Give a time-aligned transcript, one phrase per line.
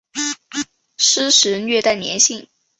[0.97, 2.47] 湿时略带黏性。